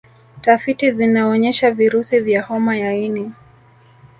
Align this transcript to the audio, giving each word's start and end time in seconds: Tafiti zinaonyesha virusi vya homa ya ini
Tafiti 0.41 0.91
zinaonyesha 0.91 1.71
virusi 1.71 2.19
vya 2.19 2.41
homa 2.41 2.77
ya 2.77 2.93
ini 2.95 3.31